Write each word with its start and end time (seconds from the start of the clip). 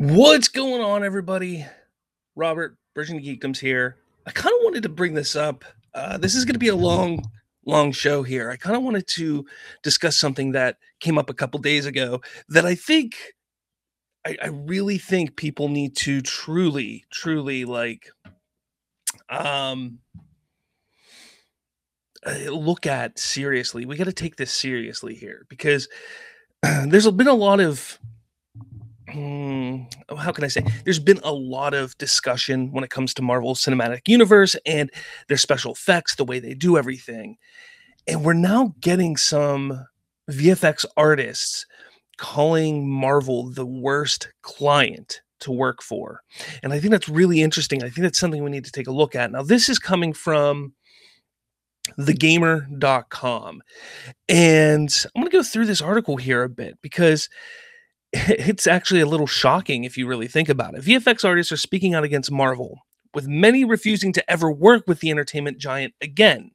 What's 0.00 0.46
going 0.46 0.80
on, 0.80 1.02
everybody? 1.02 1.66
Robert, 2.36 2.78
Virgin 2.94 3.18
Geekdoms 3.18 3.58
here. 3.58 3.96
I 4.28 4.30
kind 4.30 4.54
of 4.54 4.60
wanted 4.62 4.84
to 4.84 4.88
bring 4.88 5.14
this 5.14 5.34
up. 5.34 5.64
Uh, 5.92 6.16
this 6.16 6.36
is 6.36 6.44
going 6.44 6.52
to 6.52 6.60
be 6.60 6.68
a 6.68 6.76
long, 6.76 7.28
long 7.66 7.90
show 7.90 8.22
here. 8.22 8.48
I 8.48 8.54
kind 8.54 8.76
of 8.76 8.84
wanted 8.84 9.08
to 9.16 9.44
discuss 9.82 10.16
something 10.16 10.52
that 10.52 10.76
came 11.00 11.18
up 11.18 11.30
a 11.30 11.34
couple 11.34 11.58
days 11.58 11.84
ago 11.84 12.20
that 12.48 12.64
I 12.64 12.76
think, 12.76 13.16
I, 14.24 14.36
I 14.40 14.46
really 14.46 14.98
think 14.98 15.34
people 15.34 15.68
need 15.68 15.96
to 15.96 16.20
truly, 16.20 17.04
truly 17.10 17.64
like, 17.64 18.08
um, 19.28 19.98
uh, 22.24 22.52
look 22.52 22.86
at 22.86 23.18
seriously. 23.18 23.84
We 23.84 23.96
got 23.96 24.04
to 24.04 24.12
take 24.12 24.36
this 24.36 24.52
seriously 24.52 25.16
here 25.16 25.44
because 25.48 25.88
there's 26.62 27.10
been 27.10 27.26
a 27.26 27.34
lot 27.34 27.58
of 27.58 27.98
Hmm, 29.10 29.82
how 30.16 30.32
can 30.32 30.44
I 30.44 30.48
say? 30.48 30.64
There's 30.84 30.98
been 30.98 31.20
a 31.24 31.32
lot 31.32 31.74
of 31.74 31.96
discussion 31.98 32.72
when 32.72 32.84
it 32.84 32.90
comes 32.90 33.14
to 33.14 33.22
Marvel 33.22 33.54
Cinematic 33.54 34.06
Universe 34.06 34.54
and 34.66 34.90
their 35.28 35.36
special 35.36 35.72
effects, 35.72 36.16
the 36.16 36.24
way 36.24 36.38
they 36.38 36.54
do 36.54 36.76
everything. 36.76 37.38
And 38.06 38.24
we're 38.24 38.34
now 38.34 38.74
getting 38.80 39.16
some 39.16 39.86
VFX 40.30 40.84
artists 40.96 41.66
calling 42.18 42.88
Marvel 42.88 43.50
the 43.50 43.66
worst 43.66 44.28
client 44.42 45.22
to 45.40 45.52
work 45.52 45.82
for. 45.82 46.22
And 46.62 46.72
I 46.72 46.80
think 46.80 46.90
that's 46.90 47.08
really 47.08 47.42
interesting. 47.42 47.82
I 47.82 47.88
think 47.88 48.02
that's 48.02 48.18
something 48.18 48.42
we 48.42 48.50
need 48.50 48.64
to 48.64 48.72
take 48.72 48.88
a 48.88 48.92
look 48.92 49.14
at. 49.14 49.30
Now, 49.30 49.42
this 49.42 49.68
is 49.68 49.78
coming 49.78 50.12
from 50.12 50.74
thegamer.com. 51.98 53.62
And 54.28 55.04
I'm 55.04 55.22
going 55.22 55.30
to 55.30 55.36
go 55.36 55.42
through 55.42 55.66
this 55.66 55.80
article 55.80 56.16
here 56.16 56.42
a 56.42 56.48
bit 56.48 56.78
because 56.82 57.28
it's 58.12 58.66
actually 58.66 59.00
a 59.00 59.06
little 59.06 59.26
shocking 59.26 59.84
if 59.84 59.98
you 59.98 60.06
really 60.06 60.28
think 60.28 60.48
about 60.48 60.74
it. 60.74 60.82
VFX 60.82 61.24
artists 61.24 61.52
are 61.52 61.58
speaking 61.58 61.94
out 61.94 62.04
against 62.04 62.30
Marvel, 62.30 62.78
with 63.14 63.28
many 63.28 63.64
refusing 63.64 64.12
to 64.12 64.30
ever 64.30 64.50
work 64.50 64.84
with 64.86 65.00
the 65.00 65.10
entertainment 65.10 65.58
giant 65.58 65.94
again. 66.00 66.50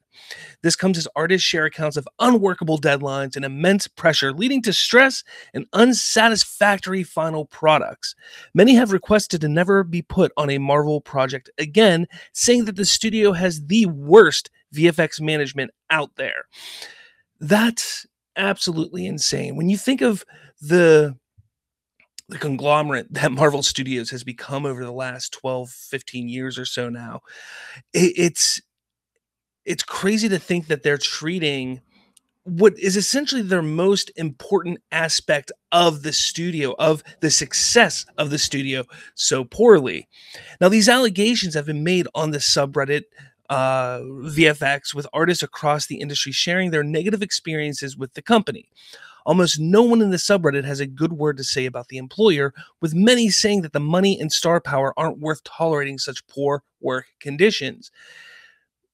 This 0.62 0.76
comes 0.76 0.96
as 0.96 1.08
artists 1.16 1.46
share 1.46 1.64
accounts 1.64 1.96
of 1.96 2.08
unworkable 2.18 2.78
deadlines 2.78 3.36
and 3.36 3.44
immense 3.44 3.86
pressure, 3.86 4.32
leading 4.32 4.62
to 4.62 4.72
stress 4.72 5.24
and 5.52 5.66
unsatisfactory 5.72 7.02
final 7.02 7.44
products. 7.44 8.14
Many 8.54 8.74
have 8.74 8.92
requested 8.92 9.40
to 9.40 9.48
never 9.48 9.84
be 9.84 10.02
put 10.02 10.32
on 10.36 10.50
a 10.50 10.58
Marvel 10.58 11.00
project 11.00 11.50
again, 11.58 12.06
saying 12.32 12.64
that 12.66 12.76
the 12.76 12.84
studio 12.84 13.32
has 13.32 13.66
the 13.66 13.86
worst 13.86 14.50
VFX 14.74 15.20
management 15.20 15.70
out 15.90 16.10
there. 16.16 16.46
That's 17.40 18.06
absolutely 18.36 19.06
insane. 19.06 19.56
When 19.56 19.68
you 19.68 19.76
think 19.76 20.00
of 20.00 20.24
the 20.60 21.16
the 22.28 22.38
conglomerate 22.38 23.12
that 23.12 23.32
Marvel 23.32 23.62
Studios 23.62 24.10
has 24.10 24.24
become 24.24 24.64
over 24.66 24.84
the 24.84 24.92
last 24.92 25.32
12, 25.32 25.70
15 25.70 26.28
years 26.28 26.58
or 26.58 26.64
so 26.64 26.88
now. 26.88 27.20
It, 27.92 28.12
it's 28.16 28.60
it's 29.64 29.82
crazy 29.82 30.28
to 30.28 30.38
think 30.38 30.66
that 30.66 30.82
they're 30.82 30.98
treating 30.98 31.80
what 32.44 32.78
is 32.78 32.96
essentially 32.96 33.40
their 33.40 33.62
most 33.62 34.10
important 34.16 34.78
aspect 34.92 35.50
of 35.72 36.02
the 36.02 36.12
studio, 36.12 36.74
of 36.78 37.02
the 37.20 37.30
success 37.30 38.04
of 38.18 38.28
the 38.28 38.38
studio, 38.38 38.84
so 39.14 39.44
poorly. 39.44 40.06
Now, 40.60 40.68
these 40.68 40.88
allegations 40.88 41.54
have 41.54 41.64
been 41.64 41.82
made 41.82 42.06
on 42.14 42.30
the 42.30 42.38
subreddit 42.38 43.04
uh, 43.54 44.00
VFX 44.00 44.94
with 44.94 45.06
artists 45.12 45.44
across 45.44 45.86
the 45.86 46.00
industry 46.00 46.32
sharing 46.32 46.72
their 46.72 46.82
negative 46.82 47.22
experiences 47.22 47.96
with 47.96 48.12
the 48.14 48.22
company. 48.22 48.68
Almost 49.26 49.60
no 49.60 49.80
one 49.80 50.02
in 50.02 50.10
the 50.10 50.16
subreddit 50.16 50.64
has 50.64 50.80
a 50.80 50.88
good 50.88 51.12
word 51.12 51.36
to 51.36 51.44
say 51.44 51.64
about 51.64 51.86
the 51.86 51.96
employer, 51.96 52.52
with 52.80 52.94
many 52.94 53.30
saying 53.30 53.62
that 53.62 53.72
the 53.72 53.78
money 53.78 54.20
and 54.20 54.32
star 54.32 54.60
power 54.60 54.92
aren't 54.96 55.20
worth 55.20 55.44
tolerating 55.44 55.98
such 55.98 56.26
poor 56.26 56.64
work 56.80 57.06
conditions. 57.20 57.92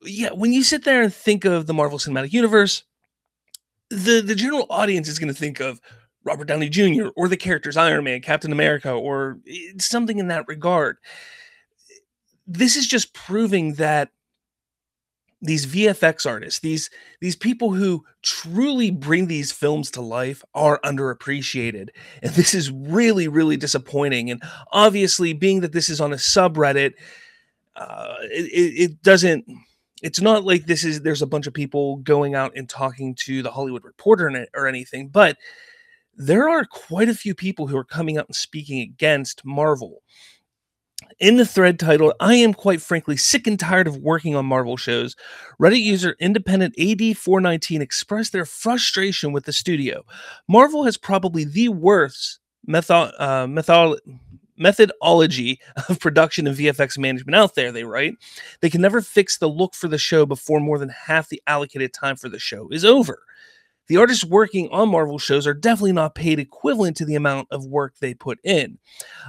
Yeah, 0.02 0.30
when 0.32 0.52
you 0.52 0.62
sit 0.62 0.84
there 0.84 1.02
and 1.02 1.12
think 1.12 1.46
of 1.46 1.66
the 1.66 1.74
Marvel 1.74 1.98
Cinematic 1.98 2.34
Universe, 2.34 2.84
the, 3.88 4.20
the 4.20 4.34
general 4.34 4.66
audience 4.68 5.08
is 5.08 5.18
going 5.18 5.32
to 5.32 5.40
think 5.40 5.60
of 5.60 5.80
Robert 6.22 6.48
Downey 6.48 6.68
Jr. 6.68 7.08
or 7.16 7.28
the 7.28 7.36
characters 7.38 7.78
Iron 7.78 8.04
Man, 8.04 8.20
Captain 8.20 8.52
America, 8.52 8.92
or 8.92 9.38
eh, 9.48 9.72
something 9.78 10.18
in 10.18 10.28
that 10.28 10.46
regard. 10.48 10.98
This 12.46 12.76
is 12.76 12.86
just 12.86 13.14
proving 13.14 13.74
that 13.74 14.10
these 15.42 15.66
VFX 15.66 16.26
artists, 16.26 16.60
these 16.60 16.90
these 17.20 17.36
people 17.36 17.72
who 17.72 18.04
truly 18.22 18.90
bring 18.90 19.26
these 19.26 19.52
films 19.52 19.90
to 19.92 20.00
life 20.00 20.42
are 20.54 20.80
underappreciated. 20.84 21.88
And 22.22 22.32
this 22.34 22.54
is 22.54 22.70
really 22.70 23.28
really 23.28 23.56
disappointing 23.56 24.30
and 24.30 24.42
obviously 24.72 25.32
being 25.32 25.60
that 25.60 25.72
this 25.72 25.88
is 25.88 26.00
on 26.00 26.12
a 26.12 26.16
subreddit 26.16 26.92
uh, 27.76 28.16
it, 28.22 28.90
it 28.90 29.02
doesn't 29.02 29.46
it's 30.02 30.20
not 30.20 30.44
like 30.44 30.66
this 30.66 30.84
is 30.84 31.02
there's 31.02 31.22
a 31.22 31.26
bunch 31.26 31.46
of 31.46 31.54
people 31.54 31.96
going 31.96 32.34
out 32.34 32.52
and 32.56 32.68
talking 32.68 33.14
to 33.14 33.42
the 33.42 33.50
Hollywood 33.50 33.84
Reporter 33.84 34.46
or 34.54 34.66
anything, 34.66 35.08
but 35.08 35.36
there 36.16 36.48
are 36.48 36.64
quite 36.64 37.08
a 37.08 37.14
few 37.14 37.34
people 37.34 37.66
who 37.66 37.76
are 37.76 37.84
coming 37.84 38.18
out 38.18 38.26
and 38.26 38.36
speaking 38.36 38.80
against 38.80 39.44
Marvel 39.44 40.02
in 41.20 41.36
the 41.36 41.46
thread 41.46 41.78
titled, 41.78 42.14
I 42.18 42.34
am 42.34 42.54
quite 42.54 42.80
frankly 42.80 43.16
sick 43.16 43.46
and 43.46 43.60
tired 43.60 43.86
of 43.86 43.98
working 43.98 44.34
on 44.34 44.46
Marvel 44.46 44.76
shows, 44.76 45.14
Reddit 45.60 45.82
user 45.82 46.16
independent 46.18 46.74
AD419 46.76 47.80
expressed 47.80 48.32
their 48.32 48.46
frustration 48.46 49.32
with 49.32 49.44
the 49.44 49.52
studio. 49.52 50.04
Marvel 50.48 50.84
has 50.84 50.96
probably 50.96 51.44
the 51.44 51.68
worst 51.68 52.40
uh, 52.68 53.46
method, 53.46 54.00
methodology 54.56 55.60
of 55.88 56.00
production 56.00 56.46
and 56.46 56.56
VFX 56.56 56.98
management 56.98 57.34
out 57.34 57.54
there, 57.54 57.72
they 57.72 57.84
write. 57.84 58.14
They 58.60 58.70
can 58.70 58.80
never 58.80 59.00
fix 59.00 59.38
the 59.38 59.48
look 59.48 59.74
for 59.74 59.88
the 59.88 59.98
show 59.98 60.26
before 60.26 60.60
more 60.60 60.78
than 60.78 60.90
half 60.90 61.28
the 61.28 61.42
allocated 61.46 61.92
time 61.92 62.16
for 62.16 62.28
the 62.28 62.38
show 62.38 62.68
is 62.70 62.84
over. 62.84 63.22
The 63.88 63.96
artists 63.96 64.24
working 64.24 64.68
on 64.70 64.88
Marvel 64.88 65.18
shows 65.18 65.46
are 65.46 65.54
definitely 65.54 65.92
not 65.92 66.14
paid 66.14 66.38
equivalent 66.38 66.96
to 66.98 67.04
the 67.04 67.16
amount 67.16 67.48
of 67.50 67.66
work 67.66 67.94
they 67.98 68.14
put 68.14 68.38
in. 68.44 68.78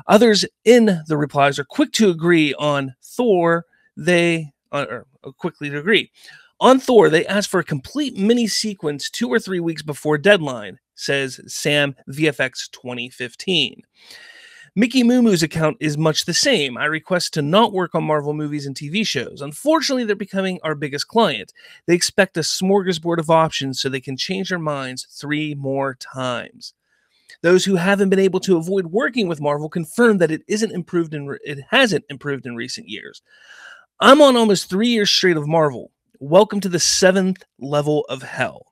Others 0.08 0.46
in 0.66 1.02
the 1.08 1.18
replies 1.18 1.58
are 1.58 1.64
quick 1.64 1.92
to 1.94 2.10
agree 2.10 2.54
on 2.56 2.94
Thor. 3.04 3.66
They 3.98 4.52
uh, 4.72 4.86
are 4.90 5.06
quickly 5.38 5.70
to 5.70 5.80
agree. 5.80 6.12
On 6.60 6.80
Thor, 6.80 7.10
they 7.10 7.26
asked 7.26 7.50
for 7.50 7.60
a 7.60 7.64
complete 7.64 8.16
mini 8.16 8.46
sequence 8.46 9.10
two 9.10 9.30
or 9.30 9.40
three 9.40 9.60
weeks 9.60 9.82
before 9.82 10.20
deadline, 10.20 10.78
says 10.94 11.42
Sam 11.48 11.96
VFX 12.10 12.70
2015. 12.72 13.82
Mickey 14.74 15.04
Moo 15.04 15.34
account 15.34 15.76
is 15.82 15.98
much 15.98 16.24
the 16.24 16.34
same. 16.34 16.78
I 16.78 16.86
request 16.86 17.34
to 17.34 17.42
not 17.42 17.74
work 17.74 17.94
on 17.94 18.06
Marvel 18.06 18.34
movies 18.34 18.66
and 18.66 18.74
TV 18.74 19.06
shows. 19.06 19.42
Unfortunately, 19.42 20.06
they're 20.06 20.16
becoming 20.16 20.62
our 20.64 20.76
biggest 20.76 21.09
client. 21.09 21.52
They 21.88 21.94
expect 21.94 22.38
a 22.38 22.40
smorgasbord 22.40 23.18
of 23.18 23.30
options 23.30 23.82
so 23.82 23.90
they 23.90 24.00
can 24.00 24.16
change 24.16 24.48
their 24.48 24.59
minds 24.59 25.08
three 25.12 25.56
more 25.56 25.96
times. 25.96 26.74
Those 27.42 27.66
who 27.66 27.76
haven't 27.76 28.12
been 28.12 28.18
able 28.18 28.40
to 28.40 28.56
avoid 28.56 28.86
working 28.86 29.28
with 29.28 29.42
Marvel 29.42 29.68
confirm 29.68 30.20
that 30.20 30.32
it 30.32 30.44
isn't 30.48 30.72
improved 30.72 31.14
in 31.14 31.38
it 31.44 31.59
hasn't 31.70 32.06
improved 32.09 32.46
in 32.46 32.56
recent 32.56 32.88
years. 32.88 33.22
I'm 34.00 34.22
on 34.22 34.38
almost 34.38 34.70
3 34.70 34.88
years 34.88 35.12
straight 35.12 35.36
of 35.36 35.50
Marvel. 35.50 35.92
Welcome 36.22 36.62
to 36.62 36.70
the 36.70 36.78
7th 36.78 37.44
level 37.59 38.06
of 38.08 38.22
hell. 38.24 38.71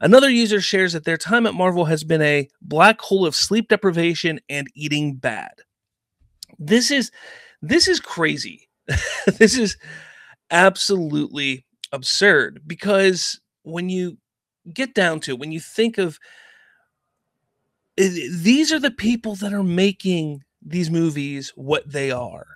Another 0.00 0.28
user 0.28 0.60
shares 0.60 0.92
that 0.92 1.04
their 1.04 1.16
time 1.16 1.46
at 1.46 1.54
Marvel 1.54 1.84
has 1.84 2.04
been 2.04 2.22
a 2.22 2.48
black 2.60 3.00
hole 3.00 3.26
of 3.26 3.36
sleep 3.36 3.68
deprivation 3.68 4.40
and 4.48 4.66
eating 4.74 5.16
bad. 5.16 5.52
This 6.58 6.90
is 6.90 7.10
this 7.60 7.88
is 7.88 8.00
crazy. 8.00 8.68
this 9.38 9.56
is 9.56 9.76
absolutely 10.50 11.64
absurd 11.92 12.62
because 12.66 13.40
when 13.62 13.88
you 13.88 14.18
get 14.72 14.94
down 14.94 15.20
to 15.20 15.32
it, 15.32 15.38
when 15.38 15.52
you 15.52 15.60
think 15.60 15.98
of 15.98 16.18
these 17.96 18.72
are 18.72 18.80
the 18.80 18.90
people 18.90 19.34
that 19.36 19.52
are 19.52 19.62
making 19.62 20.42
these 20.64 20.90
movies 20.90 21.52
what 21.56 21.90
they 21.90 22.10
are. 22.10 22.46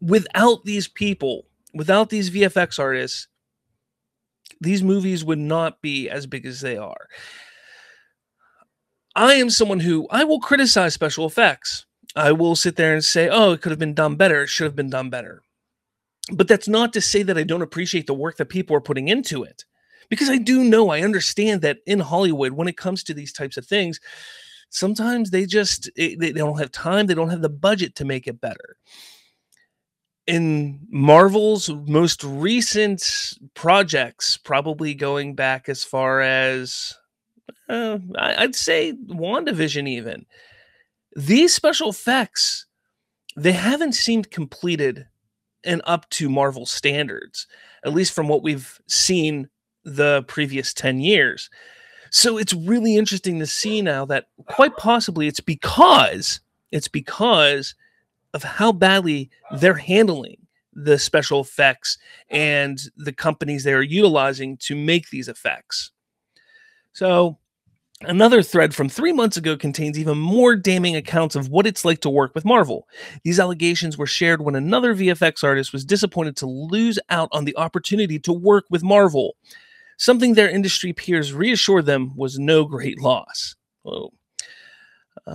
Without 0.00 0.64
these 0.64 0.88
people, 0.88 1.46
without 1.74 2.08
these 2.08 2.30
VFX 2.30 2.78
artists, 2.78 3.28
these 4.60 4.82
movies 4.82 5.24
would 5.24 5.38
not 5.38 5.80
be 5.82 6.08
as 6.08 6.26
big 6.26 6.46
as 6.46 6.60
they 6.60 6.76
are. 6.76 7.08
I 9.14 9.34
am 9.34 9.50
someone 9.50 9.80
who 9.80 10.06
I 10.10 10.24
will 10.24 10.40
criticize 10.40 10.94
special 10.94 11.26
effects. 11.26 11.86
I 12.14 12.32
will 12.32 12.56
sit 12.56 12.76
there 12.76 12.94
and 12.94 13.04
say, 13.04 13.28
oh, 13.28 13.52
it 13.52 13.60
could 13.60 13.70
have 13.70 13.78
been 13.78 13.94
done 13.94 14.16
better. 14.16 14.42
It 14.42 14.48
should 14.48 14.64
have 14.64 14.76
been 14.76 14.90
done 14.90 15.10
better. 15.10 15.42
But 16.32 16.48
that's 16.48 16.68
not 16.68 16.92
to 16.92 17.00
say 17.00 17.22
that 17.22 17.38
I 17.38 17.42
don't 17.42 17.62
appreciate 17.62 18.06
the 18.06 18.14
work 18.14 18.36
that 18.36 18.46
people 18.46 18.76
are 18.76 18.80
putting 18.80 19.08
into 19.08 19.42
it. 19.42 19.64
Because 20.08 20.30
I 20.30 20.38
do 20.38 20.64
know, 20.64 20.90
I 20.90 21.02
understand 21.02 21.62
that 21.62 21.78
in 21.86 22.00
Hollywood, 22.00 22.52
when 22.52 22.68
it 22.68 22.76
comes 22.76 23.02
to 23.04 23.14
these 23.14 23.32
types 23.32 23.56
of 23.56 23.66
things, 23.66 24.00
sometimes 24.70 25.30
they 25.30 25.46
just 25.46 25.90
they 25.96 26.14
don't 26.32 26.58
have 26.58 26.72
time, 26.72 27.06
they 27.06 27.14
don't 27.14 27.30
have 27.30 27.42
the 27.42 27.48
budget 27.48 27.94
to 27.96 28.04
make 28.04 28.26
it 28.26 28.40
better 28.40 28.76
in 30.28 30.78
Marvel's 30.90 31.70
most 31.86 32.22
recent 32.22 33.32
projects, 33.54 34.36
probably 34.36 34.94
going 34.94 35.34
back 35.34 35.70
as 35.70 35.82
far 35.82 36.20
as 36.20 36.94
uh, 37.70 37.98
I'd 38.16 38.54
say 38.54 38.92
WandaVision, 39.08 39.88
even 39.88 40.26
these 41.16 41.54
special 41.54 41.88
effects 41.90 42.66
they 43.36 43.52
haven't 43.52 43.92
seemed 43.92 44.30
completed 44.30 45.06
and 45.64 45.80
up 45.84 46.08
to 46.10 46.28
Marvel 46.28 46.66
standards, 46.66 47.46
at 47.84 47.94
least 47.94 48.12
from 48.12 48.28
what 48.28 48.42
we've 48.42 48.80
seen 48.86 49.48
the 49.84 50.24
previous 50.28 50.74
10 50.74 51.00
years. 51.00 51.48
So 52.10 52.36
it's 52.36 52.52
really 52.52 52.96
interesting 52.96 53.38
to 53.38 53.46
see 53.46 53.80
now 53.80 54.04
that 54.06 54.26
quite 54.46 54.76
possibly 54.76 55.26
it's 55.26 55.40
because 55.40 56.40
it's 56.70 56.88
because 56.88 57.74
of 58.34 58.42
how 58.42 58.72
badly 58.72 59.30
they're 59.56 59.74
handling 59.74 60.36
the 60.72 60.98
special 60.98 61.40
effects 61.40 61.98
and 62.30 62.80
the 62.96 63.12
companies 63.12 63.64
they 63.64 63.72
are 63.72 63.82
utilizing 63.82 64.56
to 64.58 64.76
make 64.76 65.10
these 65.10 65.28
effects. 65.28 65.90
So 66.92 67.38
Another 68.02 68.44
thread 68.44 68.76
from 68.76 68.88
three 68.88 69.12
months 69.12 69.36
ago 69.36 69.56
contains 69.56 69.98
even 69.98 70.18
more 70.18 70.54
damning 70.54 70.94
accounts 70.94 71.34
of 71.34 71.48
what 71.48 71.66
it's 71.66 71.84
like 71.84 72.00
to 72.02 72.10
work 72.10 72.32
with 72.32 72.44
Marvel. 72.44 72.86
These 73.24 73.40
allegations 73.40 73.98
were 73.98 74.06
shared 74.06 74.40
when 74.40 74.54
another 74.54 74.94
VFX 74.94 75.42
artist 75.42 75.72
was 75.72 75.84
disappointed 75.84 76.36
to 76.36 76.46
lose 76.46 77.00
out 77.10 77.28
on 77.32 77.44
the 77.44 77.56
opportunity 77.56 78.20
to 78.20 78.32
work 78.32 78.66
with 78.70 78.84
Marvel, 78.84 79.34
something 79.96 80.34
their 80.34 80.48
industry 80.48 80.92
peers 80.92 81.32
reassured 81.32 81.86
them 81.86 82.14
was 82.14 82.38
no 82.38 82.64
great 82.64 83.00
loss. 83.00 83.56
Whoa. 83.82 84.12
Uh, 85.26 85.30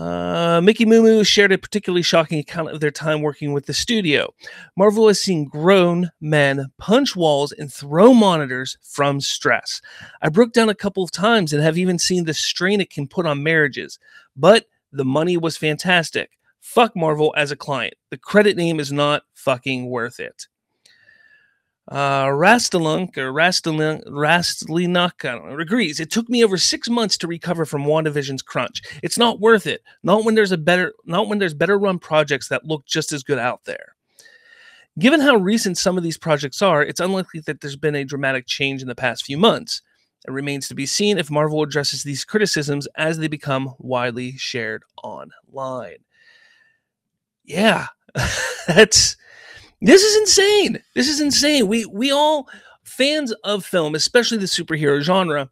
Uh, 0.54 0.62
Mickey 0.62 0.86
Moo 0.86 1.24
shared 1.24 1.52
a 1.52 1.58
particularly 1.58 2.04
shocking 2.04 2.38
account 2.38 2.70
of 2.70 2.80
their 2.80 2.92
time 2.92 3.24
working 3.24 3.54
with 3.54 3.66
the 3.66 3.74
studio. 3.74 4.32
Marvel 4.78 5.08
has 5.08 5.20
seen 5.20 5.46
grown 5.46 6.12
men 6.22 6.68
punch 6.78 7.16
walls 7.16 7.52
and 7.52 7.74
throw 7.74 8.14
monitors 8.14 8.78
from 8.84 9.20
stress. 9.20 9.82
I 10.22 10.30
broke 10.30 10.54
down 10.54 10.70
a 10.70 10.76
couple 10.76 11.02
of 11.02 11.10
times 11.10 11.54
and 11.54 11.64
have 11.64 11.76
even 11.76 11.98
seen 11.98 12.26
the 12.26 12.36
strain 12.36 12.82
it 12.82 12.92
can 12.92 13.08
put 13.08 13.26
on 13.26 13.42
marriages, 13.42 13.98
but 14.36 14.68
the 14.92 15.04
money 15.04 15.38
was 15.38 15.58
fantastic. 15.58 16.30
Fuck 16.60 16.96
Marvel 16.96 17.34
as 17.36 17.50
a 17.50 17.56
client. 17.56 17.96
The 18.12 18.18
credit 18.20 18.56
name 18.56 18.80
is 18.80 18.92
not 18.92 19.24
fucking 19.34 19.90
worth 19.90 20.20
it. 20.20 20.46
Uh, 21.90 22.28
Rastalunk 22.28 23.18
or 23.18 23.34
I 25.26 25.32
don't 25.32 25.50
know, 25.50 25.60
agrees. 25.60 26.00
It 26.00 26.12
took 26.12 26.30
me 26.30 26.44
over 26.44 26.58
six 26.58 26.90
months 26.90 27.18
to 27.18 27.28
recover 27.28 27.66
from 27.66 27.84
WandaVision's 27.84 28.42
crunch. 28.42 28.82
It's 29.04 29.18
not 29.18 29.42
worth 29.42 29.68
it. 29.68 29.82
Not 30.02 30.24
when 30.24 30.36
there's 30.36 30.54
a 30.54 30.58
better, 30.58 30.94
not 31.06 31.28
when 31.28 31.40
there's 31.40 31.54
better 31.54 31.78
run 31.78 32.00
projects 32.00 32.48
that 32.48 32.66
look 32.66 32.86
just 32.86 33.12
as 33.12 33.24
good 33.24 33.40
out 33.40 33.66
there. 33.66 33.96
Given 34.98 35.20
how 35.20 35.36
recent 35.36 35.78
some 35.78 35.98
of 35.98 36.04
these 36.04 36.18
projects 36.18 36.62
are, 36.62 36.84
it's 36.84 37.00
unlikely 37.00 37.42
that 37.42 37.60
there's 37.60 37.76
been 37.76 37.96
a 37.96 38.06
dramatic 38.06 38.46
change 38.46 38.82
in 38.82 38.88
the 38.88 38.96
past 38.96 39.26
few 39.26 39.38
months. 39.38 39.82
It 40.26 40.32
remains 40.32 40.70
to 40.70 40.76
be 40.76 40.86
seen 40.86 41.18
if 41.18 41.30
Marvel 41.30 41.64
addresses 41.64 42.04
these 42.04 42.24
criticisms 42.24 42.88
as 42.96 43.18
they 43.18 43.28
become 43.28 43.74
widely 43.80 44.38
shared 44.38 44.84
online. 45.04 45.98
Yeah, 47.44 47.88
that's 48.68 49.18
this 49.84 50.02
is 50.02 50.18
insane. 50.18 50.82
This 50.96 51.10
is 51.10 51.22
insane. 51.22 51.68
We 51.68 51.86
we 51.86 52.12
all 52.12 52.48
fans 52.84 53.32
of 53.44 53.66
film, 53.66 53.96
especially 53.96 54.38
the 54.38 54.46
superhero 54.46 55.02
genre, 55.02 55.50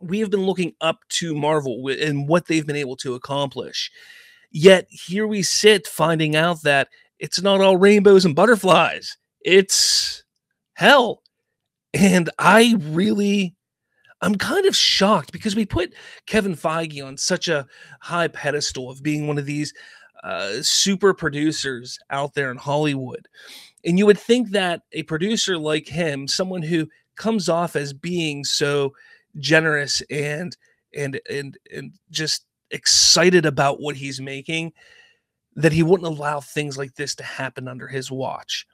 we 0.00 0.20
have 0.20 0.30
been 0.30 0.44
looking 0.44 0.74
up 0.80 1.00
to 1.08 1.34
Marvel 1.34 1.88
and 1.88 2.28
what 2.28 2.46
they've 2.46 2.66
been 2.66 2.76
able 2.76 2.96
to 2.96 3.14
accomplish. 3.14 3.90
Yet 4.50 4.86
here 4.90 5.26
we 5.26 5.42
sit 5.42 5.86
finding 5.86 6.36
out 6.36 6.62
that 6.62 6.88
it's 7.18 7.40
not 7.42 7.60
all 7.60 7.76
rainbows 7.76 8.24
and 8.24 8.34
butterflies. 8.34 9.16
It's 9.40 10.24
hell. 10.74 11.22
And 11.94 12.30
I 12.38 12.76
really 12.80 13.56
I'm 14.20 14.34
kind 14.34 14.66
of 14.66 14.74
shocked 14.74 15.32
because 15.32 15.54
we 15.54 15.64
put 15.64 15.94
Kevin 16.26 16.56
Feige 16.56 17.04
on 17.04 17.16
such 17.16 17.48
a 17.48 17.66
high 18.00 18.28
pedestal 18.28 18.90
of 18.90 19.02
being 19.02 19.26
one 19.26 19.38
of 19.38 19.46
these 19.46 19.72
uh, 20.24 20.62
super 20.62 21.14
producers 21.14 21.98
out 22.10 22.34
there 22.34 22.50
in 22.50 22.56
Hollywood. 22.56 23.28
And 23.84 23.98
you 23.98 24.06
would 24.06 24.18
think 24.18 24.50
that 24.50 24.82
a 24.92 25.04
producer 25.04 25.56
like 25.56 25.86
him, 25.86 26.26
someone 26.26 26.62
who 26.62 26.88
comes 27.16 27.48
off 27.48 27.76
as 27.76 27.92
being 27.92 28.44
so 28.44 28.94
generous 29.38 30.02
and 30.10 30.56
and 30.94 31.20
and 31.30 31.58
and 31.74 31.92
just 32.10 32.46
excited 32.70 33.46
about 33.46 33.80
what 33.80 33.96
he's 33.96 34.20
making, 34.20 34.72
that 35.56 35.72
he 35.72 35.82
wouldn't 35.82 36.06
allow 36.06 36.40
things 36.40 36.76
like 36.76 36.94
this 36.94 37.14
to 37.16 37.24
happen 37.24 37.68
under 37.68 37.86
his 37.86 38.10
watch. 38.10 38.66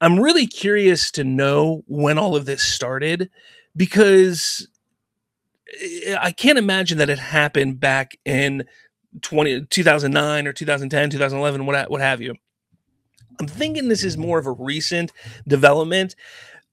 I'm 0.00 0.18
really 0.18 0.46
curious 0.46 1.10
to 1.12 1.24
know 1.24 1.82
when 1.86 2.18
all 2.18 2.36
of 2.36 2.46
this 2.46 2.62
started 2.62 3.30
because 3.76 4.68
eh, 5.82 6.16
I 6.18 6.32
can't 6.32 6.58
imagine 6.58 6.98
that 6.98 7.10
it 7.10 7.18
happened 7.18 7.80
back 7.80 8.16
in 8.24 8.64
20, 9.22 9.66
2009 9.66 10.46
or 10.46 10.52
2010, 10.52 11.10
2011, 11.10 11.66
what, 11.66 11.90
what 11.90 12.00
have 12.00 12.20
you. 12.20 12.34
I'm 13.40 13.46
thinking 13.46 13.88
this 13.88 14.04
is 14.04 14.16
more 14.16 14.38
of 14.38 14.46
a 14.46 14.52
recent 14.52 15.12
development. 15.46 16.16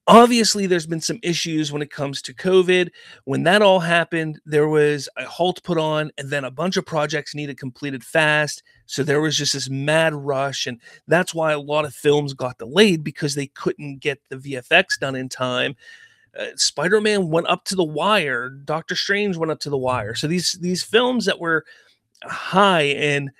Obviously, 0.06 0.68
there's 0.68 0.86
been 0.86 1.00
some 1.00 1.19
issues 1.24 1.72
when 1.72 1.81
it 1.81 1.90
comes 1.90 2.22
to 2.24 2.34
COVID. 2.34 2.90
When 3.24 3.44
that 3.44 3.62
all 3.62 3.80
happened, 3.80 4.42
there 4.45 4.68
was 4.68 5.07
a 5.16 5.24
halt 5.24 5.63
put 5.63 5.78
on, 5.78 6.12
and 6.18 6.30
then 6.30 6.44
a 6.44 6.51
bunch 6.51 6.75
of 6.75 6.86
projects 6.86 7.34
needed 7.34 7.57
completed 7.57 8.04
fast. 8.04 8.63
So 8.86 9.04
there 9.04 9.22
was 9.22 9.38
just 9.38 9.54
this 9.54 9.69
mad 9.69 10.13
rush. 10.13 10.68
And 10.68 10.81
that's 11.07 11.34
why 11.34 11.54
a 11.54 11.60
lot 11.60 11.86
of 11.86 11.94
films 11.94 12.34
got 12.34 12.57
delayed 12.57 13.04
because 13.04 13.36
they 13.36 13.48
couldn't 13.48 14.00
get 14.00 14.19
the 14.30 14.36
VFX 14.36 15.00
done 15.00 15.16
in 15.16 15.30
time. 15.30 15.75
Uh, 16.38 16.48
Spider-Man 16.56 17.30
went 17.30 17.48
up 17.48 17.63
to 17.66 17.75
the 17.75 17.84
wire. 17.84 18.50
Doctor 18.50 18.95
Strange 18.95 19.38
went 19.38 19.51
up 19.51 19.60
to 19.62 19.69
the 19.69 19.78
wire. 19.78 20.16
So 20.16 20.28
these 20.28 20.54
these 20.54 20.84
films 20.84 21.25
that 21.25 21.40
were 21.40 21.63
high 22.23 22.83
in 22.83 23.31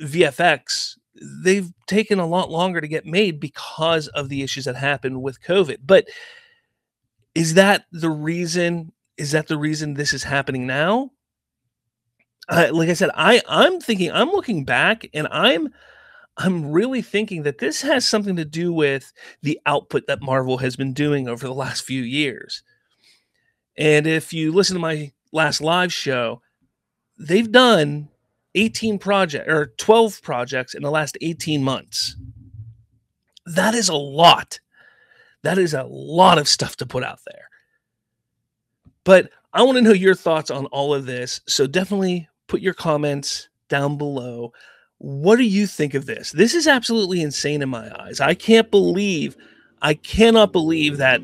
VFX, 0.00 0.96
they've 1.42 1.70
taken 1.86 2.18
a 2.18 2.26
lot 2.26 2.50
longer 2.50 2.80
to 2.80 2.88
get 2.88 3.06
made 3.06 3.40
because 3.40 4.08
of 4.08 4.28
the 4.28 4.42
issues 4.42 4.64
that 4.64 4.76
happened 4.76 5.22
with 5.22 5.42
COVID. 5.42 5.78
But 5.84 6.08
is 7.34 7.54
that 7.54 7.84
the 7.92 8.10
reason? 8.10 8.92
Is 9.16 9.32
that 9.32 9.46
the 9.46 9.58
reason 9.58 9.94
this 9.94 10.12
is 10.12 10.24
happening 10.24 10.66
now? 10.66 11.10
Uh, 12.48 12.68
like 12.72 12.88
I 12.88 12.94
said, 12.94 13.10
I 13.14 13.40
I'm 13.48 13.80
thinking 13.80 14.10
I'm 14.10 14.30
looking 14.30 14.64
back 14.64 15.08
and 15.14 15.28
I'm 15.30 15.72
I'm 16.36 16.70
really 16.72 17.02
thinking 17.02 17.42
that 17.42 17.58
this 17.58 17.82
has 17.82 18.06
something 18.08 18.36
to 18.36 18.44
do 18.44 18.72
with 18.72 19.12
the 19.42 19.60
output 19.66 20.06
that 20.06 20.22
Marvel 20.22 20.58
has 20.58 20.76
been 20.76 20.92
doing 20.92 21.28
over 21.28 21.46
the 21.46 21.54
last 21.54 21.84
few 21.84 22.02
years. 22.02 22.62
And 23.76 24.06
if 24.06 24.32
you 24.32 24.52
listen 24.52 24.74
to 24.74 24.80
my 24.80 25.12
last 25.30 25.60
live 25.60 25.92
show, 25.92 26.42
they've 27.18 27.50
done 27.50 28.08
18 28.54 28.98
project 28.98 29.48
or 29.48 29.72
12 29.78 30.22
projects 30.22 30.74
in 30.74 30.82
the 30.82 30.90
last 30.90 31.16
18 31.20 31.62
months. 31.62 32.16
That 33.46 33.74
is 33.74 33.88
a 33.88 33.94
lot. 33.94 34.60
That 35.42 35.58
is 35.58 35.74
a 35.74 35.84
lot 35.84 36.38
of 36.38 36.48
stuff 36.48 36.76
to 36.76 36.86
put 36.86 37.02
out 37.02 37.20
there. 37.26 37.48
But 39.04 39.30
I 39.52 39.62
want 39.62 39.76
to 39.76 39.82
know 39.82 39.92
your 39.92 40.14
thoughts 40.14 40.50
on 40.50 40.66
all 40.66 40.94
of 40.94 41.06
this. 41.06 41.40
So 41.46 41.66
definitely 41.66 42.28
put 42.46 42.60
your 42.60 42.74
comments 42.74 43.48
down 43.68 43.98
below. 43.98 44.52
What 44.98 45.36
do 45.36 45.44
you 45.44 45.66
think 45.66 45.94
of 45.94 46.06
this? 46.06 46.30
This 46.30 46.54
is 46.54 46.68
absolutely 46.68 47.22
insane 47.22 47.62
in 47.62 47.68
my 47.68 47.90
eyes. 48.00 48.20
I 48.20 48.34
can't 48.34 48.70
believe, 48.70 49.36
I 49.80 49.94
cannot 49.94 50.52
believe 50.52 50.98
that 50.98 51.20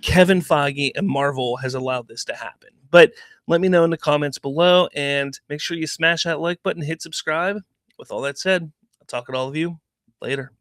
Kevin 0.00 0.40
Feige 0.40 0.92
and 0.94 1.06
Marvel 1.06 1.56
has 1.58 1.74
allowed 1.74 2.08
this 2.08 2.24
to 2.24 2.34
happen. 2.34 2.70
But 2.90 3.12
let 3.48 3.62
me 3.62 3.68
know 3.68 3.82
in 3.82 3.90
the 3.90 3.96
comments 3.96 4.38
below 4.38 4.88
and 4.94 5.40
make 5.48 5.60
sure 5.60 5.76
you 5.76 5.86
smash 5.86 6.24
that 6.24 6.38
like 6.38 6.62
button, 6.62 6.82
hit 6.82 7.02
subscribe. 7.02 7.58
With 7.98 8.12
all 8.12 8.20
that 8.20 8.38
said, 8.38 8.70
I'll 9.00 9.06
talk 9.06 9.26
to 9.26 9.36
all 9.36 9.48
of 9.48 9.56
you 9.56 9.78
later. 10.20 10.52